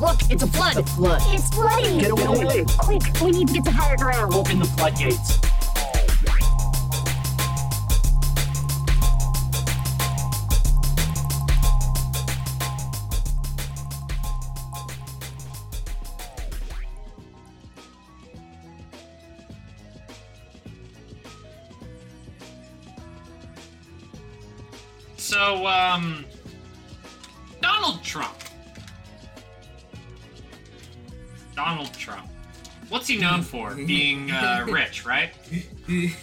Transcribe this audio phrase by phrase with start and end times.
[0.00, 0.74] Look, it's a flood.
[0.74, 1.22] The flood.
[1.26, 1.98] It's flooding.
[1.98, 2.64] Get away.
[2.78, 4.34] Quick, we need to get to higher ground.
[4.34, 5.38] Open the floodgates.
[33.14, 33.74] He known for?
[33.86, 35.30] Being uh, rich, right?
[35.86, 36.16] He's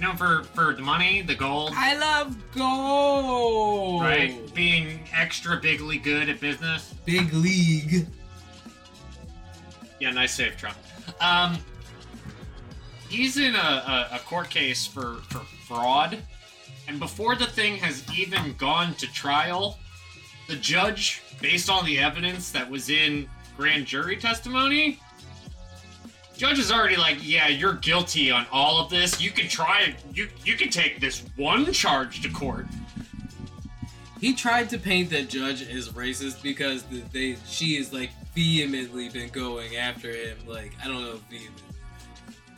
[0.00, 4.02] known for for the money, the gold, I love gold.
[4.02, 4.54] right?
[4.54, 6.94] Being extra bigly good at business.
[7.04, 8.06] Big league.
[9.98, 10.76] Yeah, nice save, Trump.
[11.20, 11.58] Um,
[13.08, 16.18] he's in a, a, a court case for, for fraud,
[16.86, 19.76] and before the thing has even gone to trial,
[20.46, 25.00] the judge, based on the evidence that was in grand jury testimony,
[26.42, 29.20] judge is already like, yeah, you're guilty on all of this.
[29.20, 32.66] You can try you you can take this one charge to court.
[34.20, 39.28] He tried to paint that judge as racist because they she has like vehemently been
[39.28, 40.36] going after him.
[40.44, 41.62] Like I don't know vehemently,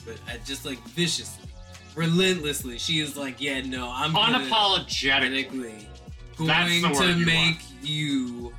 [0.06, 1.50] but I just like viciously,
[1.94, 2.78] relentlessly.
[2.78, 5.84] She is like, yeah, no, I'm Unapologetically.
[6.38, 8.54] going to you make you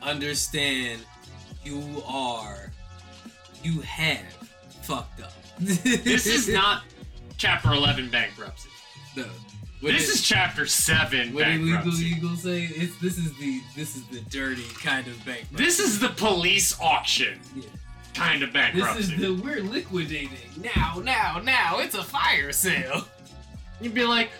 [0.00, 1.02] understand
[1.64, 2.72] you are
[3.62, 4.43] you have
[4.84, 5.32] fucked up.
[5.60, 6.82] This is not
[7.36, 8.68] chapter 11 bankruptcy.
[9.16, 9.24] no.
[9.80, 12.04] What This is chapter 7 what did legal bankruptcy.
[12.06, 12.64] eagle say?
[12.64, 15.56] It's this is the this is the dirty kind of bankruptcy.
[15.64, 17.64] This is the police auction Yeah.
[18.14, 19.14] kind of This bankruptcy.
[19.14, 20.38] is the we're liquidating
[20.74, 21.78] now, now, now.
[21.80, 23.06] It's a fire sale.
[23.80, 24.30] You'd be like,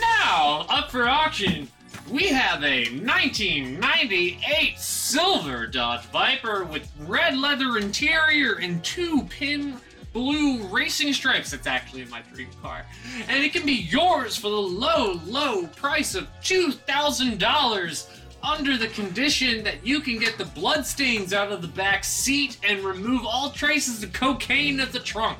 [0.00, 1.68] now, up for auction,
[2.08, 9.78] we have a 1998 silver Dodge Viper with red leather interior and two pin
[10.12, 11.50] blue racing stripes.
[11.50, 12.84] That's actually in my dream car.
[13.28, 19.62] And it can be yours for the low, low price of $2,000 under the condition
[19.64, 24.02] that you can get the bloodstains out of the back seat and remove all traces
[24.02, 25.38] of cocaine at the trunk.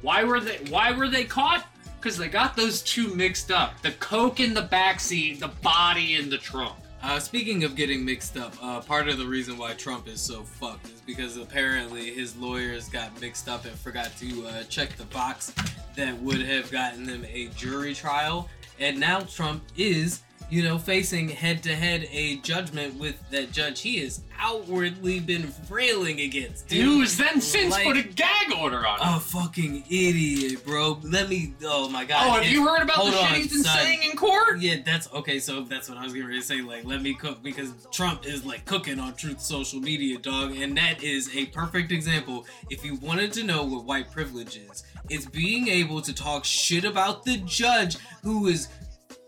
[0.00, 1.66] Why were they why were they caught?
[1.98, 3.80] Because they got those two mixed up.
[3.80, 6.76] The coke in the back seat, the body in the trunk.
[7.06, 10.42] Uh, speaking of getting mixed up, uh, part of the reason why Trump is so
[10.42, 15.04] fucked is because apparently his lawyers got mixed up and forgot to uh, check the
[15.04, 15.52] box
[15.96, 18.48] that would have gotten them a jury trial,
[18.80, 20.22] and now Trump is,
[20.54, 26.68] you know, facing head-to-head a judgment with that judge he has outwardly been railing against.
[26.68, 26.84] dude.
[26.84, 29.14] Who has then since Like- put a gag order on him.
[29.16, 31.00] A fucking idiot, bro.
[31.02, 31.54] Let me.
[31.64, 32.26] Oh my god.
[32.26, 33.78] oh, have It's- you heard about the shit on, he's been son.
[33.78, 34.60] saying in court?
[34.60, 35.40] Yeah, that's okay.
[35.40, 36.60] So that's what I was getting ready to say.
[36.62, 40.76] Like, let me cook because Trump is like cooking on Truth social media, dog, and
[40.78, 42.46] that is a perfect example.
[42.70, 46.84] If you wanted to know what white privilege is, it's being able to talk shit
[46.84, 48.68] about the judge who is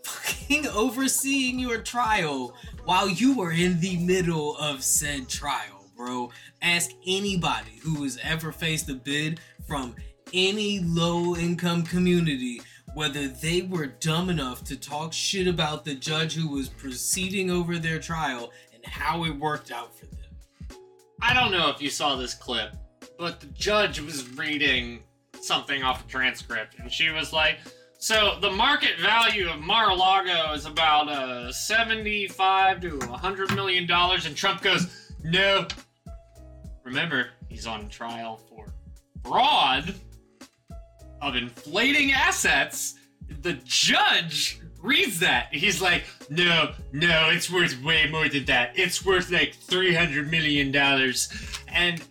[0.07, 6.31] fucking overseeing your trial while you were in the middle of said trial, bro.
[6.61, 9.95] Ask anybody who has ever faced a bid from
[10.33, 12.61] any low income community
[12.97, 17.77] whether they were dumb enough to talk shit about the judge who was proceeding over
[17.77, 20.79] their trial and how it worked out for them.
[21.21, 22.75] I don't know if you saw this clip,
[23.19, 25.03] but the judge was reading
[25.39, 27.59] something off a transcript, and she was like,
[28.07, 34.33] "So the market value of Mar-a-Lago is about uh, seventy-five to hundred million dollars," and
[34.33, 34.87] Trump goes,
[35.25, 35.67] "No.
[36.85, 38.73] Remember, he's on trial for
[39.25, 39.93] fraud
[41.21, 42.95] of inflating assets."
[43.41, 45.49] The judge reads that.
[45.51, 48.71] He's like, no, no, it's worth way more than that.
[48.79, 51.29] It's worth like three hundred million dollars.
[51.67, 52.01] And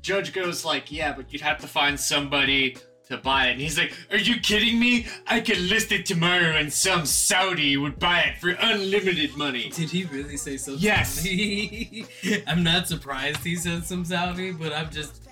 [0.00, 2.76] judge goes like, yeah, but you'd have to find somebody
[3.08, 3.52] to buy it.
[3.52, 5.06] And he's like, are you kidding me?
[5.26, 9.68] I could list it tomorrow and some Saudi would buy it for unlimited money.
[9.70, 11.16] Did he really say some Yes.
[11.16, 12.06] Saudi?
[12.46, 15.28] I'm not surprised he said some Saudi, but I'm just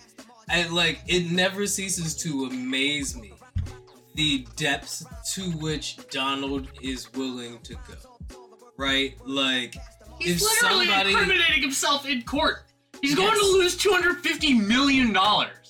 [0.48, 3.32] I like it never ceases to amaze me
[4.14, 5.04] the depths
[5.34, 8.36] to which Donald is willing to go.
[8.76, 9.16] Right?
[9.24, 9.76] Like
[10.19, 12.64] He's if literally somebody incriminating himself in court.
[13.00, 15.61] He's going to lose two hundred fifty million dollars.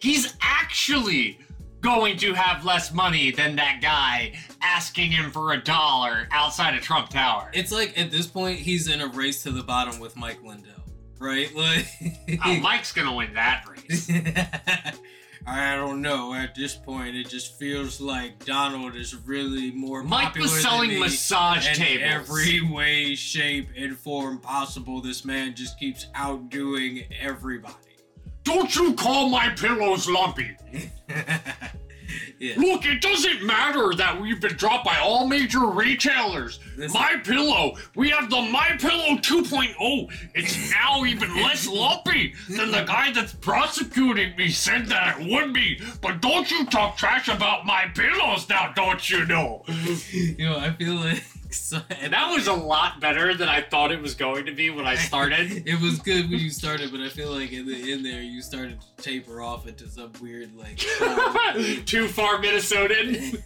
[0.00, 1.38] He's actually
[1.80, 4.32] going to have less money than that guy
[4.62, 7.50] asking him for a dollar outside of Trump Tower.
[7.54, 10.82] It's like at this point he's in a race to the bottom with Mike Lindell,
[11.18, 11.54] right?
[11.54, 11.86] Like,
[12.44, 14.10] oh, Mike's gonna win that race.
[15.48, 16.34] I don't know.
[16.34, 20.98] At this point, it just feels like Donald is really more Mike popular was selling
[20.98, 22.02] massage tables.
[22.04, 25.00] every way, shape, and form possible.
[25.00, 27.74] This man just keeps outdoing everybody.
[28.46, 30.56] Don't you call my pillows lumpy.
[32.38, 32.54] yeah.
[32.56, 36.60] Look, it doesn't matter that we've been dropped by all major retailers.
[36.76, 36.92] Listen.
[36.92, 40.30] My Pillow, we have the My Pillow 2.0.
[40.36, 45.52] It's now even less lumpy than the guy that's prosecuting me said that it would
[45.52, 45.80] be.
[46.00, 49.64] But don't you talk trash about my pillows now, don't you know?
[50.12, 51.22] You know, I feel like
[51.66, 54.70] so, And that was a lot better than I thought it was going to be
[54.70, 55.50] when I started.
[55.66, 58.42] it was good when you started, but I feel like in the in there you
[58.42, 60.76] started to taper off into some weird like.
[61.86, 63.42] Too far Minnesotan.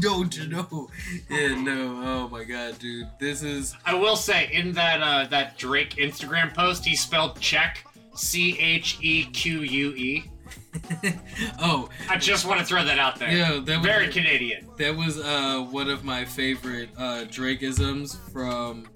[0.00, 0.88] Don't you know?
[1.28, 2.02] Yeah, no.
[2.04, 3.74] Oh my god, dude, this is.
[3.84, 7.84] I will say in that uh, that Drake Instagram post, he spelled check
[8.14, 10.30] C H E Q U E.
[11.60, 13.30] oh, I just want to throw that out there.
[13.30, 14.68] yeah, that was Very Canadian.
[14.78, 18.86] that was uh one of my favorite uh Drakeisms from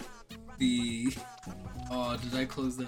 [0.57, 1.13] the.
[1.95, 2.87] Oh, did I close that?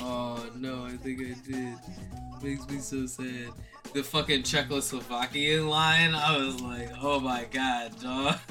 [0.00, 1.74] Oh no, I think I did.
[2.42, 3.48] Makes me so sad.
[3.92, 8.36] The fucking Czechoslovakian line, I was like, oh my god, dog.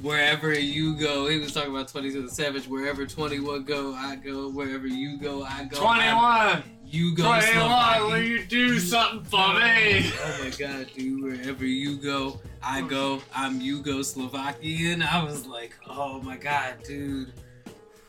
[0.00, 2.66] Wherever you go, he was talking about 22 the Savage.
[2.68, 4.48] Wherever 21 go, I go.
[4.48, 5.84] Wherever you go, I go.
[5.84, 6.62] I'm- 21!
[6.92, 7.22] You go.
[7.24, 8.06] 21, Slovakia.
[8.06, 10.12] will you do something for me?
[10.22, 13.22] Oh my god, dude, wherever you go, I go.
[13.34, 15.02] I'm Yugoslovakian.
[15.02, 17.32] I was like, oh my god, dude.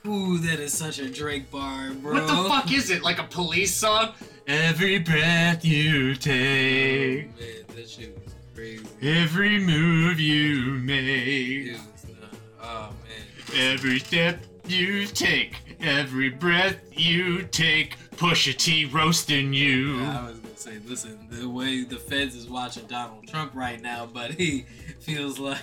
[0.05, 2.13] Ooh, that is such a Drake bar, bro.
[2.15, 3.03] What the fuck is it?
[3.03, 4.09] Like a police song?
[4.47, 7.29] Every breath you take.
[7.29, 8.85] Oh, man, that shit was crazy.
[9.01, 13.71] every move you It make, was not- oh man.
[13.71, 20.01] every step you take, every breath you take, Pusha T roasting you.
[20.03, 24.05] I was gonna say, listen, the way the feds is watching Donald Trump right now,
[24.11, 24.65] but he
[25.01, 25.57] feels like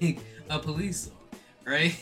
[0.50, 1.94] a police song, right?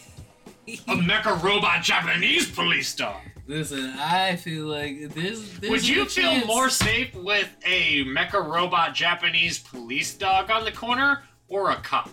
[0.67, 3.21] A mecha robot Japanese police dog.
[3.47, 5.61] Listen, I feel like this.
[5.69, 10.73] Would you feel chance- more safe with a mecha robot Japanese police dog on the
[10.73, 12.09] corner or a cop?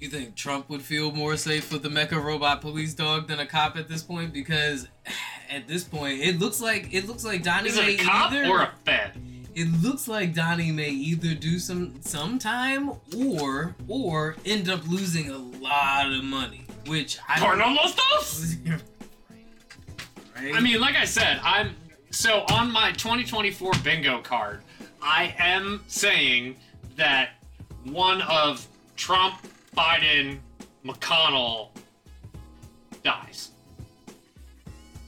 [0.00, 3.46] You think Trump would feel more safe with the mecha robot police dog than a
[3.46, 4.32] cop at this point?
[4.32, 4.86] Because
[5.50, 8.48] at this point, it looks like it looks like Donnie Is may a cop either.
[8.48, 9.12] or a fed?
[9.54, 15.36] it looks like Donnie may either do some sometime or or end up losing a
[15.36, 18.56] lot of money, which I Porno Lostos?
[20.36, 20.54] right?
[20.54, 21.74] I mean, like I said, I'm
[22.10, 24.62] so on my 2024 bingo card.
[25.02, 26.56] I am saying
[26.96, 27.30] that
[27.84, 28.64] one of
[28.96, 29.34] Trump,
[29.76, 30.38] Biden,
[30.84, 31.68] McConnell
[33.02, 33.50] dies.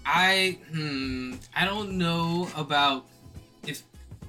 [0.05, 3.07] I hmm, I don't know about
[3.67, 3.83] if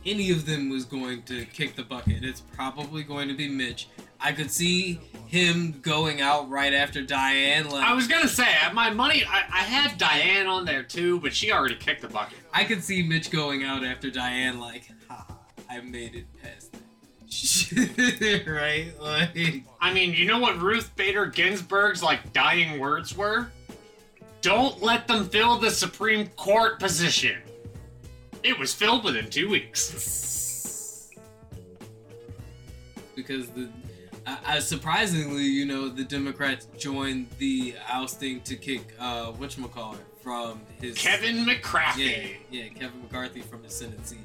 [0.05, 2.23] any of them was going to kick the bucket.
[2.23, 3.87] It's probably going to be Mitch.
[4.19, 7.69] I could see him going out right after Diane.
[7.69, 11.33] Like I was gonna say, my money, I, I had Diane on there too, but
[11.33, 12.37] she already kicked the bucket.
[12.53, 14.59] I could see Mitch going out after Diane.
[14.59, 15.25] Like, ha,
[15.69, 16.81] I made it past that.
[18.47, 18.91] right?
[18.99, 23.51] Like, I mean, you know what Ruth Bader Ginsburg's like dying words were?
[24.41, 27.41] Don't let them fill the Supreme Court position.
[28.43, 31.09] It was filled within two weeks.
[33.15, 33.69] because the
[34.25, 40.61] uh, uh, surprisingly, you know, the Democrats joined the ousting to kick uh whatchamacallit from
[40.79, 42.39] his Kevin McCarthy.
[42.51, 44.19] Yeah, yeah, Kevin McCarthy from his Senate seat.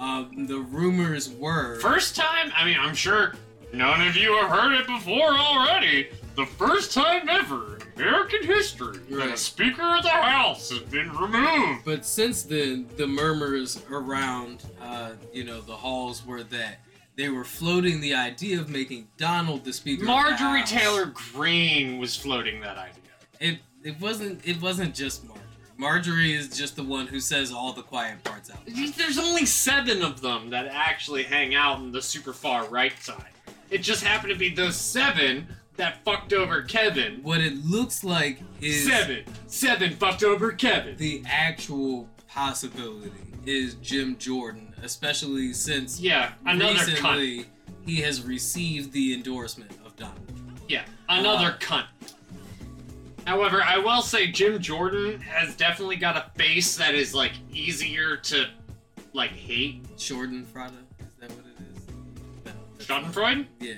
[0.00, 3.34] Um, the rumors were First time, I mean, I'm sure
[3.72, 6.08] none of you have heard it before already.
[6.36, 11.14] The first time ever in American history that a Speaker of the House has been
[11.16, 11.84] removed.
[11.84, 16.78] But since then, the murmurs around, uh, you know, the halls were that
[17.16, 20.02] they were floating the idea of making Donald the Speaker.
[20.02, 20.70] of the Marjorie House.
[20.70, 22.94] Taylor Greene was floating that idea.
[23.38, 25.44] It it wasn't it wasn't just Marjorie.
[25.80, 28.58] Marjorie is just the one who says all the quiet parts out.
[28.68, 28.92] loud.
[28.94, 33.24] There's only seven of them that actually hang out in the super far right side.
[33.70, 35.46] It just happened to be those seven
[35.76, 37.20] that fucked over Kevin.
[37.22, 39.24] What it looks like is Seven.
[39.46, 40.96] Seven fucked over Kevin.
[40.98, 43.12] the actual possibility
[43.46, 46.86] is Jim Jordan, especially since Yeah, another cunt.
[46.88, 47.46] recently
[47.86, 50.20] he has received the endorsement of Donald.
[50.28, 50.60] Trump.
[50.68, 51.86] Yeah, another cunt.
[53.26, 58.16] However, I will say Jim Jordan has definitely got a face that is like easier
[58.16, 58.46] to
[59.12, 59.84] like hate.
[59.96, 61.86] Schadenfreude, is that what it is?
[62.44, 63.36] No, that's Schadenfreude?
[63.38, 63.74] not- Yeah,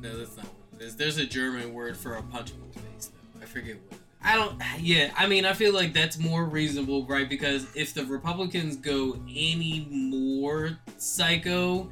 [0.00, 0.96] no, that's not what it is.
[0.96, 3.42] There's a German word for a punchable face, though.
[3.42, 3.98] I forget what.
[4.22, 4.60] I don't.
[4.80, 7.28] Yeah, I mean, I feel like that's more reasonable, right?
[7.28, 11.90] Because if the Republicans go any more psycho,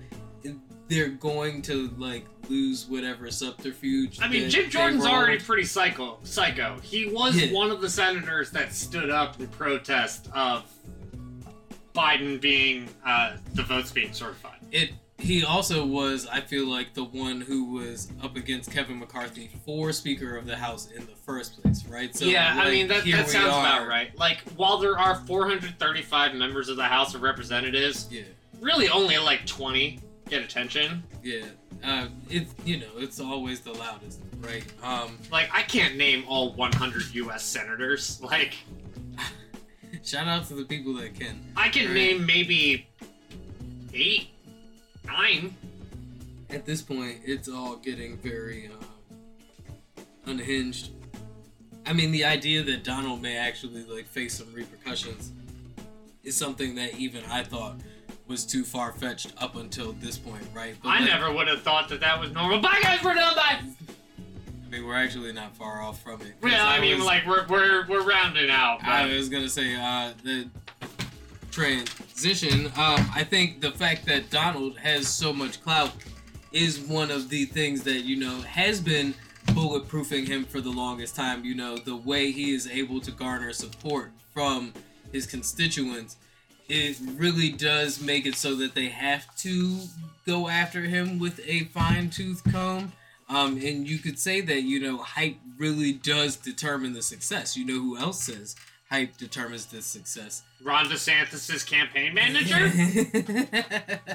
[0.88, 4.18] they're going to like lose whatever subterfuge.
[4.20, 6.18] I mean, Jim Jordan's already pretty psycho.
[6.24, 6.78] Psycho.
[6.82, 7.52] He was Yeah.
[7.52, 10.64] one of the senators that stood up in protest of
[11.94, 14.58] Biden being uh, the votes being certified.
[14.72, 14.90] It.
[15.16, 19.92] He also was, I feel like, the one who was up against Kevin McCarthy for
[19.92, 22.14] Speaker of the House in the first place, right?
[22.14, 24.14] So yeah, I mean that, that sounds about right.
[24.18, 28.22] Like, while there are 435 members of the House of Representatives, Yeah.
[28.60, 31.02] really only like 20 get attention.
[31.22, 31.44] Yeah,
[31.82, 34.64] uh, it's you know it's always the loudest, right?
[34.82, 37.44] Um, Like, I can't name all 100 U.S.
[37.44, 38.20] senators.
[38.22, 38.54] Like,
[40.04, 41.40] shout out to the people that can.
[41.56, 41.94] I can Right.
[41.94, 42.86] name maybe
[43.92, 44.28] eight,
[45.04, 45.54] nine.
[46.50, 50.90] At this point, it's all getting very uh, unhinged.
[51.86, 55.32] I mean, the idea that Donald may actually like face some repercussions
[56.22, 57.76] is something that even I thought
[58.26, 60.74] was too far fetched up until this point, right?
[60.84, 62.60] I like, never would have thought that that was normal.
[62.60, 63.02] Bye, guys.
[63.02, 63.34] We're done.
[63.34, 63.60] Bye.
[63.60, 66.34] I mean, we're actually not far off from it.
[66.42, 68.82] Well, I mean, was- like we're we're we're rounding out.
[68.82, 70.48] I was gonna say uh, the
[71.50, 72.66] transition.
[72.76, 75.92] Um, I think the fact that Donald has so much clout
[76.52, 79.14] is one of the things that you know has been
[79.48, 81.44] bulletproofing him for the longest time.
[81.44, 84.72] You know, the way he is able to garner support from
[85.12, 86.16] his constituents,
[86.68, 89.78] it really does make it so that they have to
[90.26, 92.92] go after him with a fine tooth comb.
[93.28, 97.56] Um, and you could say that you know hype really does determine the success.
[97.56, 98.54] You know who else says
[98.90, 100.42] hype determines the success?
[100.62, 102.70] Ron DeSantis' campaign manager.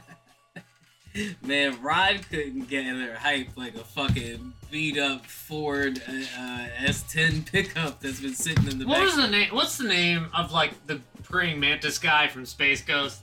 [1.42, 8.00] Man, Rod couldn't gather hype like a fucking beat up Ford uh, uh, S10 pickup
[8.00, 9.04] that's been sitting in the what back.
[9.04, 9.54] was the name?
[9.54, 11.00] What's the name of like the
[11.36, 13.20] praying mantis guy from Space Ghost?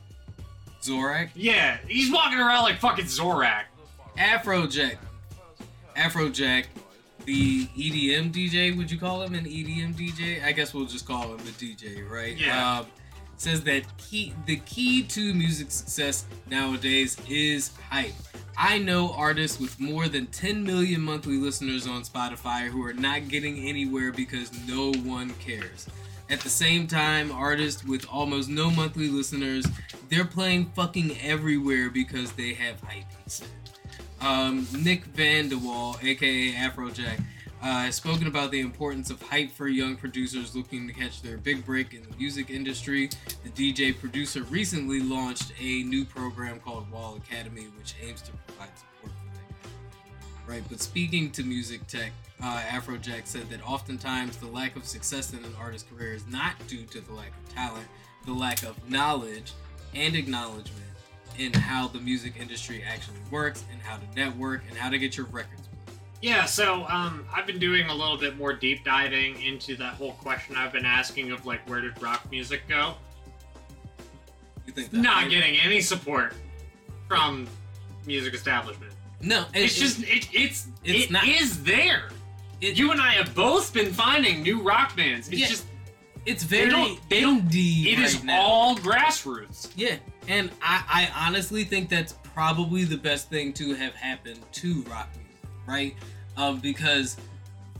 [0.83, 1.29] Zorak?
[1.33, 3.63] Yeah, he's walking around like fucking Zorak.
[4.19, 4.97] Afrojack.
[5.97, 6.65] Afrojack,
[7.25, 10.43] the EDM DJ, would you call him an EDM DJ?
[10.43, 12.37] I guess we'll just call him a DJ, right?
[12.37, 12.81] Yeah.
[12.81, 12.85] Um,
[13.37, 18.13] says that key, the key to music success nowadays is hype.
[18.55, 23.27] I know artists with more than 10 million monthly listeners on Spotify who are not
[23.27, 25.87] getting anywhere because no one cares.
[26.33, 29.67] At the same time, artists with almost no monthly listeners,
[30.09, 33.05] they're playing fucking everywhere because they have hype.
[34.19, 37.23] Um, Nick Van de Wall, aka Afrojack,
[37.61, 41.37] uh, has spoken about the importance of hype for young producers looking to catch their
[41.37, 43.11] big break in the music industry.
[43.43, 48.69] The DJ producer recently launched a new program called Wall Academy, which aims to provide
[48.75, 50.51] support for that.
[50.51, 52.11] Right, but speaking to music tech,
[52.43, 56.55] uh, Afrojack said that oftentimes the lack of success in an artist's career is not
[56.67, 57.85] due to the lack of talent,
[58.25, 59.53] the lack of knowledge
[59.95, 60.79] and acknowledgement
[61.39, 65.15] in how the music industry actually works and how to network and how to get
[65.17, 65.61] your records.
[66.21, 70.13] Yeah, so um, I've been doing a little bit more deep diving into that whole
[70.13, 72.95] question I've been asking of like where did rock music go?
[74.65, 76.33] You think that Not getting any support
[77.07, 77.47] from
[78.05, 78.93] music establishment.
[79.21, 79.41] no?
[79.53, 82.09] it- It's just it, it's it's it not- is there.
[82.63, 85.27] It, You and I have both been finding new rock bands.
[85.29, 85.65] It's Yeah, just
[86.25, 87.87] it's they very don't- they don't- indie.
[87.93, 88.41] it is right now.
[88.41, 89.69] all grassroots.
[89.75, 89.95] Yeah,
[90.27, 95.09] and I, I honestly think that's probably the best thing to have happened to rock
[95.15, 95.95] music, right?
[96.37, 97.17] Um, because.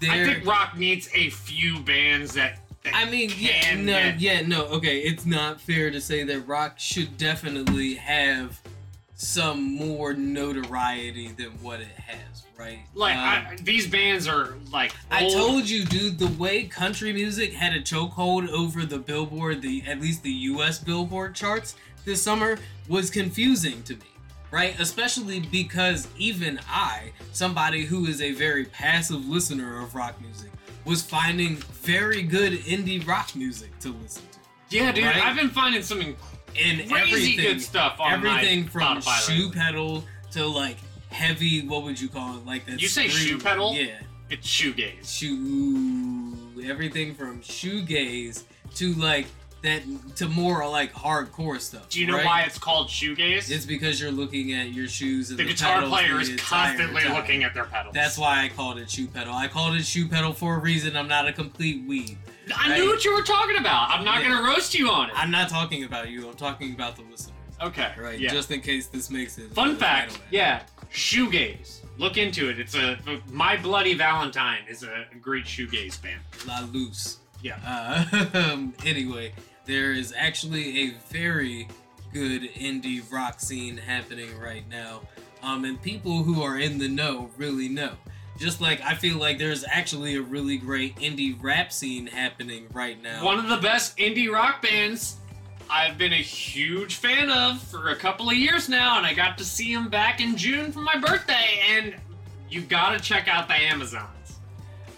[0.01, 2.59] I think rock needs a few bands that.
[2.83, 4.65] that I mean, yeah, no, get- yeah, no.
[4.65, 8.59] Okay, it's not fair to say that rock should definitely have
[9.15, 12.79] some more notoriety than what it has, right?
[12.93, 14.93] like Um, I, these bands are like.
[15.12, 19.62] I old- told you, dude, the way country music had a chokehold over the Billboard,
[19.62, 22.57] the at least the US Billboard charts this summer
[22.88, 24.01] was confusing to me.
[24.51, 24.79] Right?
[24.79, 30.51] Especially because even I, somebody who is a very passive listener of rock music,
[30.86, 34.39] was finding very good indie rock music to listen to.
[34.69, 35.24] Yeah, dude, right?
[35.24, 36.15] I've been finding some And
[36.55, 39.51] crazy everything good stuff on everything from Spotify shoe lately.
[39.60, 40.77] pedal to like
[41.13, 42.46] heavy what would you call it?
[42.46, 43.74] Like that You say scream- shoe pedal?
[43.74, 44.00] Yeah.
[44.29, 45.05] It's shoegaze.
[45.17, 48.43] shoe everything from shoegaze
[48.75, 49.27] to like
[49.62, 49.82] that
[50.17, 51.88] to more like hardcore stuff.
[51.89, 52.25] Do you know right?
[52.25, 53.50] why it's called shoegaze?
[53.50, 57.43] It's because you're looking at your shoes and the the, guitar player is constantly looking
[57.43, 57.93] at their pedals.
[57.93, 59.34] That's why I called it shoe pedal.
[59.34, 60.98] I called it shoe pedal for a reason.
[60.98, 62.17] I'm not a complete weeb.
[62.58, 62.79] I right?
[62.79, 63.89] knew what you were talking about.
[63.89, 64.29] I'm not Yeah.
[64.29, 65.15] gonna roast you on it.
[65.15, 66.27] I'm not talking about you.
[66.27, 67.32] I'm talking about the listeners.
[67.62, 67.91] okay.
[67.98, 68.20] Right.
[68.20, 68.32] Yeah.
[68.32, 69.51] Just in case this makes it.
[69.53, 70.20] Fun fact.
[70.29, 70.63] Yeah.
[70.93, 71.79] Shoegaze.
[71.97, 72.59] Look into it.
[72.59, 72.97] It's a
[73.29, 76.21] My Bloody Valentine is a great shoegaze band.
[76.47, 77.17] La Loose.
[77.41, 77.57] Yeah.
[77.65, 79.33] Uh, anyway,
[79.65, 81.67] there is actually a very
[82.13, 85.01] good indie rock scene happening right now.
[85.41, 87.93] Um, and people who are in the know really know.
[88.38, 93.01] Just like I feel like there's actually a really great indie rap scene happening right
[93.01, 93.23] now.
[93.23, 95.17] One of the best indie rock bands
[95.70, 99.38] I've been a huge fan of for a couple of years now, and I got
[99.39, 101.96] to see them back in June for my birthday, and
[102.50, 104.39] you gotta check out the Amazons.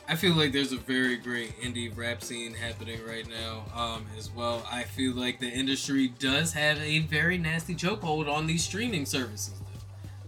[0.07, 4.29] I feel like there's a very great indie rap scene happening right now um, as
[4.29, 4.65] well.
[4.71, 9.53] I feel like the industry does have a very nasty chokehold on these streaming services.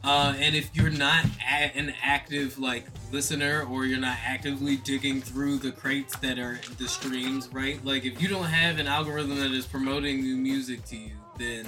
[0.03, 0.10] Though.
[0.10, 1.25] Uh, and if you're not
[1.75, 6.87] an active like listener or you're not actively digging through the crates that are the
[6.87, 7.83] streams, right?
[7.85, 11.65] Like if you don't have an algorithm that is promoting new music to you, then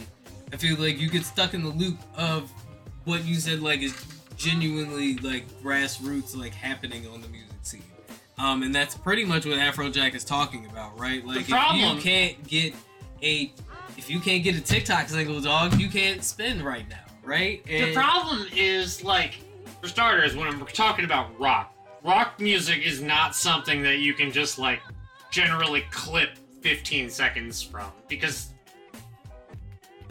[0.51, 2.51] I feel like you get stuck in the loop of
[3.05, 3.95] what you said like is
[4.35, 7.83] genuinely like grassroots like happening on the music scene.
[8.37, 11.25] Um, and that's pretty much what Afrojack is talking about, right?
[11.25, 12.73] Like if problem- you can't get
[13.21, 13.51] a
[13.97, 17.63] if you can't get a TikTok single dog, you can't spin right now, right?
[17.65, 19.39] The problem is, like,
[19.81, 24.31] for starters, when we're talking about rock, rock music is not something that you can
[24.31, 24.81] just, like,
[25.31, 27.91] generally clip 15 seconds from.
[28.07, 28.53] Because,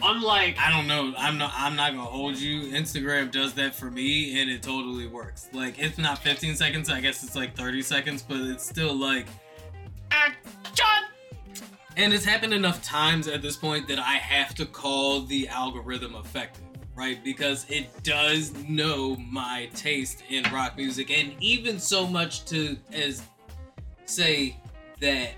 [0.01, 0.57] unlike.
[0.59, 1.13] I don't know.
[1.17, 1.51] I'm not.
[1.55, 2.71] I'm not gonna hold you.
[2.71, 5.49] Instagram does that for me, and it totally works.
[5.53, 6.89] Like it's not 15 seconds.
[6.89, 9.27] I guess it's like 30 seconds, but it's still like.
[10.11, 10.85] Action!
[11.97, 16.15] And it's happened enough times at this point that I have to call the algorithm
[16.15, 16.63] effective,
[16.99, 17.23] right?
[17.23, 23.23] Because it does know my taste in rock music, and even so much to as
[24.05, 24.57] say
[24.99, 25.29] that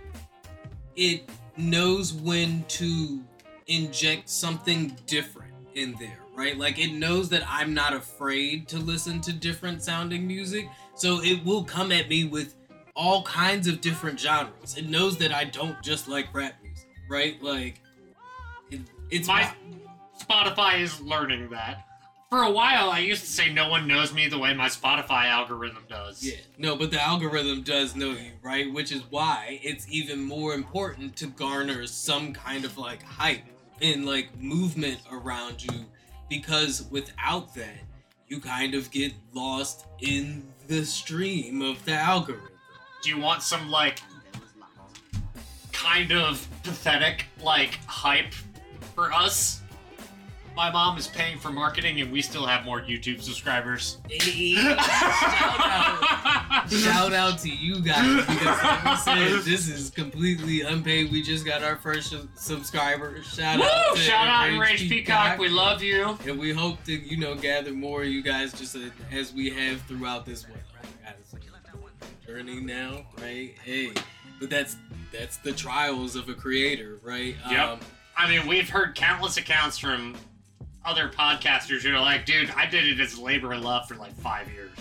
[0.95, 3.21] it knows when to
[3.67, 6.57] inject something different in there, right?
[6.57, 11.45] Like it knows that I'm not afraid to listen to different sounding music, so it
[11.45, 12.55] will come at me with
[12.95, 14.77] all kinds of different genres.
[14.77, 17.41] It knows that I don't just like rap music, right?
[17.41, 17.79] Like
[18.71, 19.53] it, it's My
[20.21, 21.85] Spotify is learning that.
[22.29, 25.25] For a while, I used to say no one knows me the way my Spotify
[25.25, 26.23] algorithm does.
[26.23, 28.71] Yeah, no, but the algorithm does know you, right?
[28.71, 33.43] Which is why it's even more important to garner some kind of like hype
[33.81, 35.85] and like movement around you
[36.29, 37.75] because without that,
[38.29, 42.47] you kind of get lost in the stream of the algorithm.
[43.03, 44.01] Do you want some, like,
[45.73, 48.33] kind of pathetic, like, hype
[48.95, 49.60] for us?
[50.55, 53.97] My mom is paying for marketing and we still have more YouTube subscribers.
[54.09, 56.69] shout out.
[56.69, 61.11] Shout out to you guys because like we said, this is completely unpaid.
[61.11, 63.21] We just got our first subscriber.
[63.23, 63.65] Shout Woo!
[63.65, 65.37] out to Shout out Enraged Enraged Peacock.
[65.39, 66.17] We love you.
[66.27, 68.77] and we hope to you know gather more of you guys just
[69.11, 70.57] as we have throughout this one
[72.25, 73.91] journey now right hey
[74.39, 74.77] but that's
[75.11, 77.79] that's the trials of a creator right Um,
[78.17, 80.15] I mean, we've heard countless accounts from
[80.85, 84.13] other podcasters who are like, dude, I did it as labor of love for like
[84.15, 84.71] five years.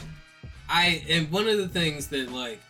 [0.68, 2.60] I and one of the things that like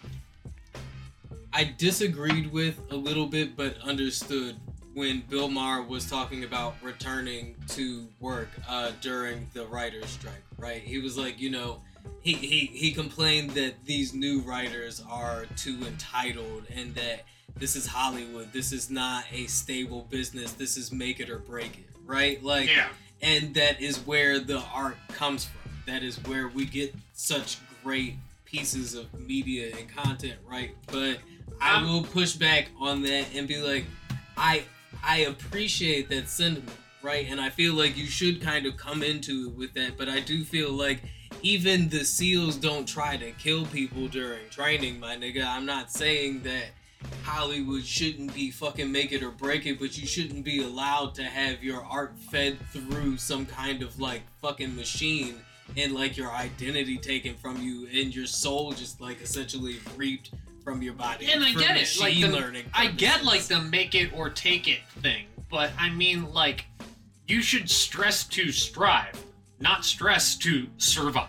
[1.52, 4.56] I disagreed with a little bit but understood
[4.94, 10.82] when Bill Maher was talking about returning to work uh, during the writer's strike, right?
[10.82, 11.80] He was like, you know,
[12.22, 17.24] he, he he complained that these new writers are too entitled and that
[17.56, 18.52] this is Hollywood.
[18.52, 20.52] This is not a stable business.
[20.52, 22.42] This is make it or break it, right?
[22.42, 22.88] Like Yeah.
[23.22, 25.70] And that is where the art comes from.
[25.86, 30.70] That is where we get such great pieces of media and content, right?
[30.86, 31.18] But
[31.60, 33.84] I will push back on that and be like,
[34.36, 34.64] I
[35.02, 37.26] I appreciate that sentiment, right?
[37.28, 39.96] And I feel like you should kind of come into it with that.
[39.96, 41.02] But I do feel like
[41.42, 45.44] even the SEALs don't try to kill people during training, my nigga.
[45.46, 46.64] I'm not saying that
[47.22, 51.22] Hollywood shouldn't be fucking make it or break it, but you shouldn't be allowed to
[51.22, 55.36] have your art fed through some kind of like fucking machine
[55.76, 60.30] and like your identity taken from you and your soul just like essentially reaped
[60.64, 61.30] from your body.
[61.30, 62.64] And I get it, like the- learning.
[62.74, 66.66] I get like the make it or take it thing, but I mean, like,
[67.26, 69.14] you should stress to strive,
[69.60, 71.28] not stress to survive.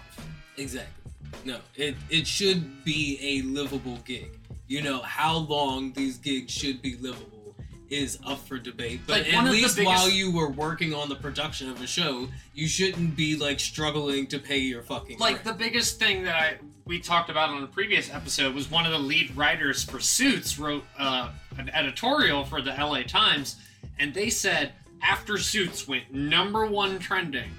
[0.57, 1.11] Exactly.
[1.45, 4.37] No, it it should be a livable gig.
[4.71, 7.57] You know how long these gigs should be livable
[7.89, 9.01] is up for debate.
[9.05, 12.29] But Like, at least biggest- while you were working on the production of a show,
[12.53, 15.43] you shouldn't be like struggling to pay your fucking Like rent.
[15.43, 18.93] the biggest thing that I we talked about on a previous episode was one of
[18.93, 23.57] the lead writers for Suits wrote uh, an editorial for the LA Times,
[23.99, 24.71] and they said
[25.03, 27.51] after Suits went number one trending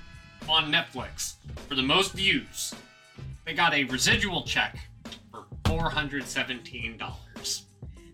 [0.48, 1.34] on Netflix
[1.68, 2.74] for the most views,
[3.44, 4.78] they got a residual check
[5.72, 7.66] four hundred seventeen dollars.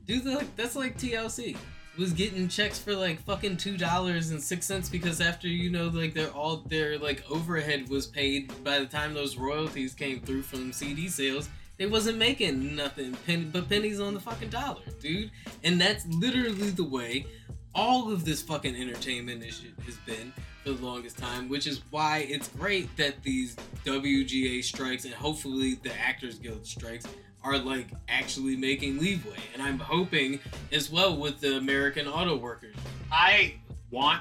[0.06, 0.24] Dude,
[0.56, 1.56] that's like TLC
[1.98, 5.88] was getting checks for like fucking two dollars and six cents because after you know
[5.88, 10.42] like their all their like overhead was paid by the time those royalties came through
[10.42, 15.32] from CD sales, they wasn't making nothing pen- but pennies on the fucking dollar, dude.
[15.64, 17.26] And that's literally the way
[17.74, 22.48] all of this fucking entertainment has been for the longest time, which is why it's
[22.48, 27.06] great that these WGA strikes and hopefully the Actors Guild strikes
[27.48, 29.38] are like actually making leeway.
[29.54, 30.38] And I'm hoping
[30.70, 32.76] as well with the American Auto Workers.
[33.10, 33.54] I
[33.90, 34.20] want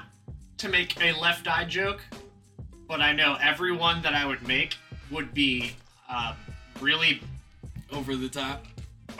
[0.56, 2.00] to make a left eye joke,
[2.88, 4.76] but I know everyone that I would make
[5.10, 5.72] would be
[6.08, 6.34] uh,
[6.80, 7.20] really
[7.92, 8.64] Over the top.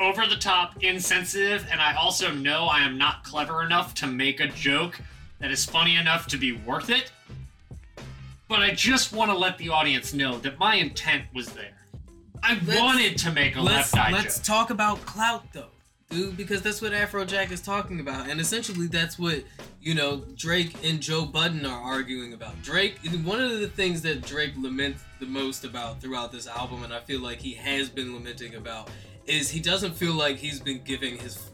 [0.01, 4.41] over the top, insensitive, and I also know I am not clever enough to make
[4.41, 4.99] a joke
[5.39, 7.13] that is funny enough to be worth it.
[8.49, 11.75] But I just want to let the audience know that my intent was there.
[12.43, 14.45] I Let's- wanted to make a Let's left eye let's joke.
[14.45, 15.69] talk about clout though.
[16.11, 18.31] Dude, because that's what Afrojack is talking about.
[18.31, 19.45] And essentially that's what,
[19.83, 22.63] you know, Drake and Joe Budden are arguing about.
[22.63, 26.95] Drake one of the things that Drake laments the most about throughout this album, and
[26.95, 28.89] I feel like he has been lamenting about,
[29.27, 31.51] is he doesn't feel like he's been giving his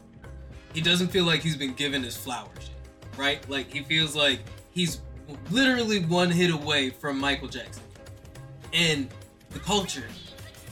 [0.73, 2.69] he doesn't feel like he's been given his flowers.
[3.17, 3.47] Right?
[3.49, 4.39] Like he feels like
[4.71, 5.01] he's
[5.51, 7.83] literally one hit away from Michael Jackson.
[8.71, 9.09] And
[9.51, 10.05] the culture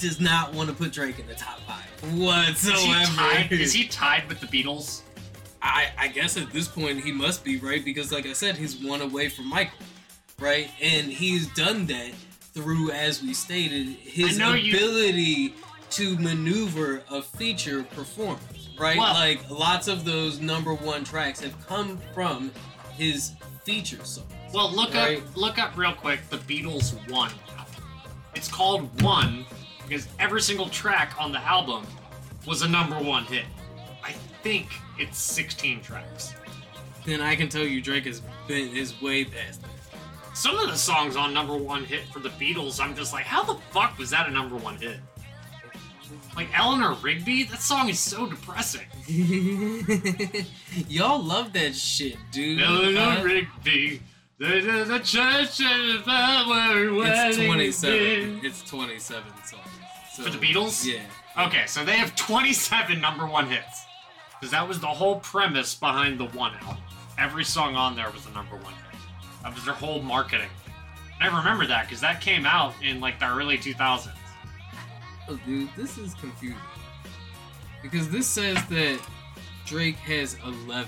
[0.03, 1.83] does not want to put Drake in the top five
[2.19, 2.75] whatsoever.
[2.75, 5.01] Is he, tied, is he tied with the Beatles?
[5.61, 8.75] I, I guess at this point he must be right because, like I said, he's
[8.75, 9.79] one away from Michael,
[10.39, 10.69] right?
[10.81, 12.11] And he's done that
[12.53, 15.55] through, as we stated, his know you- ability
[15.91, 18.97] to maneuver a feature performance, right?
[18.97, 22.51] Well- like lots of those number one tracks have come from
[22.97, 23.31] his
[23.63, 24.27] feature songs.
[24.53, 25.19] Well, look Right.
[25.19, 27.31] up look up real quick the Beatles One.
[28.35, 29.45] It's called One
[29.93, 31.85] because every single track on the album
[32.47, 33.45] was a number one hit.
[34.03, 36.33] I think it's 16 tracks.
[37.05, 39.69] Then I can tell you Drake has been his way past that.
[40.35, 43.43] Some of the songs on number one hit for the Beatles, I'm just like, how
[43.43, 44.97] the fuck was that a number one hit?
[46.35, 48.87] Like Eleanor Rigby, that song is so depressing.
[50.89, 52.61] Y'all love that shit, dude.
[52.61, 54.01] Eleanor Uh, Rigby,
[54.39, 58.39] there's a church and a flower it's wedding 27.
[58.43, 59.61] It's 27 songs.
[60.13, 60.85] So, For the Beatles?
[60.85, 61.01] Yeah.
[61.47, 63.85] Okay, so they have 27 number one hits.
[64.39, 66.83] Because that was the whole premise behind the one album.
[67.17, 68.99] Every song on there was a number one hit.
[69.41, 70.49] That was their whole marketing.
[71.19, 74.11] And I remember that because that came out in like the early 2000s.
[75.29, 76.57] Oh, dude, this is confusing.
[77.81, 78.99] Because this says that
[79.65, 80.87] Drake has 11.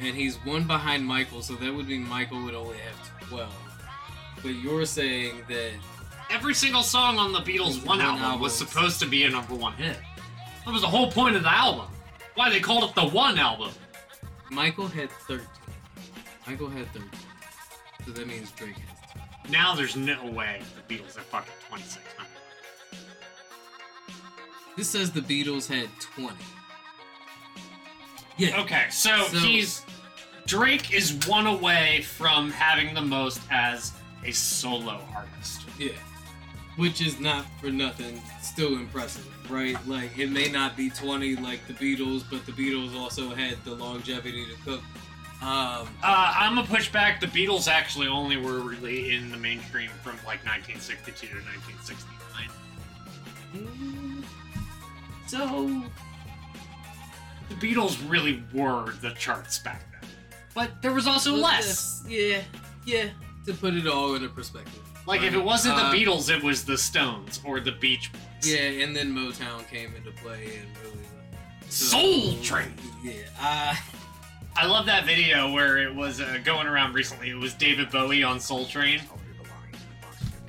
[0.00, 3.48] And he's one behind Michael, so that would mean Michael would only have 12.
[4.42, 5.72] But you're saying that
[6.30, 8.40] Every single song on the Beatles' one one album album.
[8.40, 9.96] was supposed to be a number one hit.
[10.64, 11.86] That was the whole point of the album.
[12.34, 13.70] Why they called it the one album.
[14.50, 15.46] Michael had 13.
[16.46, 17.08] Michael had 13.
[18.04, 18.98] So that means Drake has
[19.44, 19.50] 12.
[19.50, 22.04] Now there's no way the Beatles are fucking 26.
[22.18, 22.30] number
[24.76, 26.34] This says the Beatles had 20.
[28.36, 28.60] Yeah.
[28.60, 29.82] Okay, so, So- he's
[30.46, 33.92] Drake is one away from having the most as
[34.24, 35.62] a solo artist.
[35.78, 35.90] Yeah.
[36.78, 39.76] Which is not for nothing still impressive, right?
[39.86, 43.74] Like it may not be 20 like the Beatles, but the Beatles also had the
[43.74, 44.80] longevity to cook.
[45.42, 47.20] Um Uh, I'm gonna push back.
[47.20, 52.48] The Beatles actually only were really in the mainstream from like 1962 to 1969.
[53.54, 54.24] mm,
[55.26, 55.82] so
[57.48, 60.10] The Beatles really were the charts back then,
[60.54, 62.04] but there was also well, less.
[62.08, 62.42] Yeah,
[62.84, 63.10] yeah.
[63.46, 64.87] To put it all into perspective.
[65.08, 68.20] Like if it wasn't Uh, the Beatles, it was the Stones or the Beach Boys.
[68.52, 70.98] Yeah, and then Motown came into play and really
[71.70, 72.74] Soul Train.
[73.02, 73.14] Yeah.
[73.40, 73.74] Uh
[74.54, 77.30] I love that video where it was uh, going around recently.
[77.30, 79.00] It was David Bowie on Soul Train.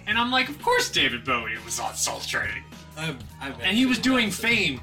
[0.07, 2.63] And I'm like, of course David Bowie was on Soul Train.
[2.97, 4.81] I, I And he was doing Fame.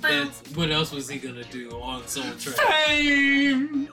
[0.00, 2.56] That's what else was he gonna do on Soul Train?
[2.86, 3.88] Fame!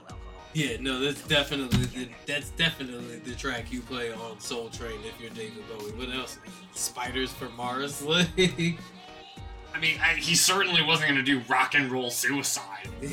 [0.58, 5.22] Yeah, no, that's definitely the, that's definitely the track you play on Soul Train if
[5.22, 5.92] you're David Bowie.
[5.92, 6.40] What else?
[6.74, 8.28] Spiders for Mars, like.
[8.40, 12.90] I mean, I, he certainly wasn't going to do rock and roll suicide.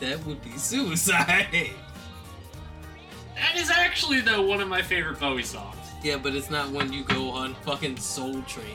[0.00, 1.70] That would be suicide.
[3.34, 5.76] That is actually, though, one of my favorite Bowie songs.
[6.02, 8.66] Yeah, but it's not when you go on fucking Soul Train,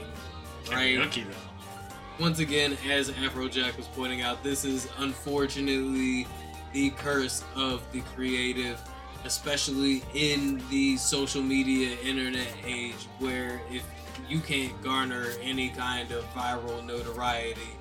[0.71, 0.97] right?
[0.97, 2.23] Karaoke, though.
[2.23, 6.28] Once again, as Afrojack was pointing out, this is unfortunately
[6.77, 8.79] the curse of the creative
[9.25, 13.83] especially in the social media internet age where if
[14.29, 17.79] you can't garner any kind of viral notoriety,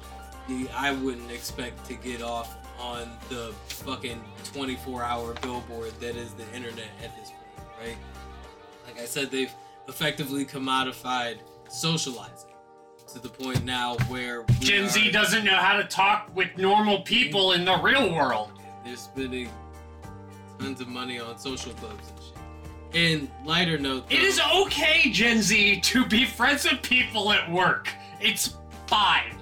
[0.74, 6.50] I wouldn't expect to get off on the fucking 24 hour billboard that is the
[6.54, 7.96] internet at this point, right?
[8.86, 9.52] Like I said, they've
[9.88, 11.36] effectively commodified
[11.68, 12.54] socializing
[13.12, 17.52] to the point now where Gen Z doesn't know how to talk with normal people
[17.52, 18.52] in the real world.
[18.86, 19.48] They're spending
[20.58, 22.32] tons of money on social clubs and shit.
[22.94, 27.50] And lighter note, It though, is okay, Gen Z, to be friends with people at
[27.50, 27.88] work.
[28.20, 29.36] It's fine.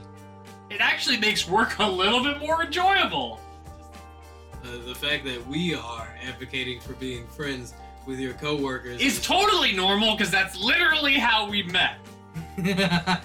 [0.71, 3.39] It actually makes work a little bit more enjoyable.
[4.65, 7.75] uh, the fact that we are advocating for being friends
[8.07, 11.99] with your coworkers is totally normal because that's literally how we met.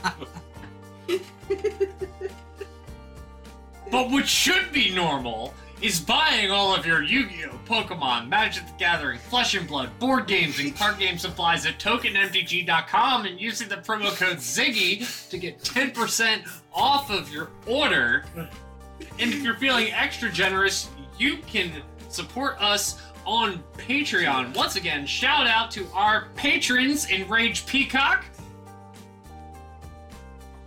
[3.92, 9.20] But what should be normal is buying all of your Yu-Gi-Oh, Pokemon, Magic the Gathering,
[9.20, 14.16] Flesh and Blood, board games, and card game supplies at tokenmtg.com and using the promo
[14.18, 16.42] code ZIGGY to get 10%
[16.74, 18.26] off of your order.
[18.36, 21.72] And if you're feeling extra generous, you can
[22.10, 24.56] support us on Patreon.
[24.56, 28.26] Once again, shout out to our patrons Enraged Peacock,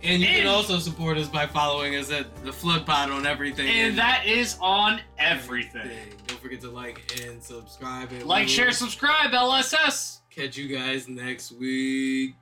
[0.03, 3.25] and you can and- also support us by following us at the Flood Pod on
[3.25, 3.67] everything.
[3.67, 5.89] and that is on everything.
[6.27, 8.11] Don't forget to like and subscribe.
[8.11, 10.19] And Like, we share, subscribe, LSS.
[10.29, 12.35] Catch you guys next week.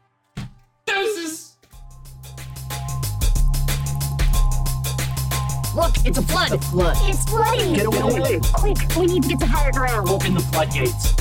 [0.85, 1.57] Doses.
[5.75, 6.49] Look, it's a flood.
[6.49, 6.97] The flood.
[7.03, 7.73] It's flooding.
[7.73, 8.39] Get away.
[8.55, 10.09] Quick, we need to get to higher ground.
[10.09, 11.13] Open the floodgates.